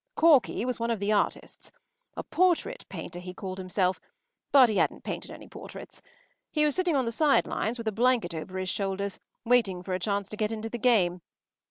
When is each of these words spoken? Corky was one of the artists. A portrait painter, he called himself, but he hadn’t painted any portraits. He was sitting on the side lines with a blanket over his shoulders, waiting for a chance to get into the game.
Corky 0.15 0.65
was 0.65 0.79
one 0.79 0.89
of 0.89 0.99
the 0.99 1.11
artists. 1.11 1.71
A 2.17 2.23
portrait 2.23 2.85
painter, 2.89 3.19
he 3.19 3.35
called 3.35 3.59
himself, 3.59 4.01
but 4.51 4.67
he 4.67 4.77
hadn’t 4.77 5.03
painted 5.03 5.29
any 5.29 5.47
portraits. 5.47 6.01
He 6.49 6.65
was 6.65 6.73
sitting 6.73 6.95
on 6.95 7.05
the 7.05 7.11
side 7.11 7.45
lines 7.45 7.77
with 7.77 7.87
a 7.87 7.91
blanket 7.91 8.33
over 8.33 8.57
his 8.57 8.67
shoulders, 8.69 9.19
waiting 9.45 9.83
for 9.83 9.93
a 9.93 9.99
chance 9.99 10.27
to 10.29 10.37
get 10.37 10.51
into 10.51 10.69
the 10.71 10.79
game. 10.79 11.21